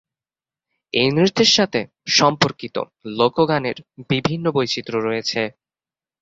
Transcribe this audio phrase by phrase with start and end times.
[0.93, 1.79] এই নৃত্যের সাথে
[2.11, 2.75] সম্পর্কিত
[3.17, 3.77] লোক গানের
[4.09, 5.41] বিভিন্ন বৈচিত্র্য রয়েছে।